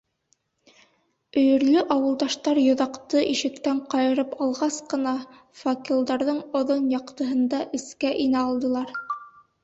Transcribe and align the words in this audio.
Өйөрлө 1.39 1.81
ауылдаштар 1.95 2.59
йоҙаҡты 2.61 3.21
ишектән 3.33 3.81
ҡайырып 3.91 4.33
алғас 4.45 4.77
ҡына, 4.93 5.13
факелдарҙың 5.65 6.39
оҙон 6.61 6.87
яҡтыһында 6.95 7.61
эскә 7.81 8.15
инә 8.25 8.43
алдылар. 8.47 8.97